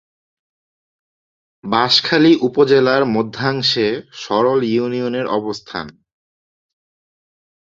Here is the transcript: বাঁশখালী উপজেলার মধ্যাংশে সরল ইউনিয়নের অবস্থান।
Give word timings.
বাঁশখালী 1.63 2.31
উপজেলার 2.41 3.03
মধ্যাংশে 3.15 3.87
সরল 4.13 4.59
ইউনিয়নের 4.71 5.27
অবস্থান। 5.29 5.87